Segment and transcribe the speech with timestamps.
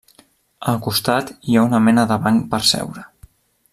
[0.71, 3.05] Al costat hi ha una mena de banc per seure.